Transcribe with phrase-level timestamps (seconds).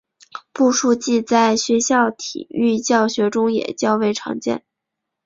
[0.51, 4.63] 步数计在学校体育教学中也较为常见。